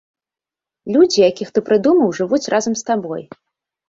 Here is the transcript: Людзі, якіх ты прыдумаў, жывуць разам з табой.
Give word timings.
Людзі, 0.95 1.19
якіх 1.31 1.51
ты 1.57 1.63
прыдумаў, 1.67 2.15
жывуць 2.21 2.49
разам 2.55 2.73
з 2.81 2.85
табой. 2.89 3.23